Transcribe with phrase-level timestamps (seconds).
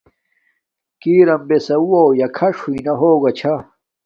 [1.01, 2.01] کݵ رَم بݺ سَوُّہ.
[2.19, 3.71] یݳ کھݳݽ ہݸئنݳ ہݸگݳ چھݳ نِکِنݺ.